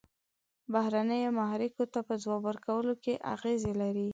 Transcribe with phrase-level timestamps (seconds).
[0.73, 4.09] بهرنیو محرکو ته په ځواب ورکولو کې اغیزې لري.